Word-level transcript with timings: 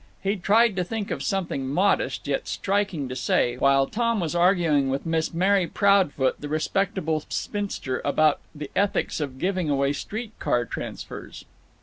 He 0.23 0.35
tried 0.35 0.75
to 0.77 0.83
think 0.83 1.11
of 1.11 1.21
something 1.21 1.67
modest 1.67 2.27
yet 2.27 2.47
striking 2.47 3.07
to 3.07 3.15
say, 3.15 3.57
while 3.57 3.85
Tom 3.85 4.19
was 4.19 4.33
arguing 4.33 4.89
with 4.89 5.05
Miss 5.05 5.31
Mary 5.31 5.67
Proudfoot, 5.67 6.41
the 6.41 6.49
respectable 6.49 7.23
spinster, 7.29 8.01
about 8.03 8.39
the 8.55 8.71
ethics 8.75 9.19
of 9.19 9.37
giving 9.37 9.69
away 9.69 9.93
street 9.93 10.31
car 10.39 10.65
transfers. 10.65 11.45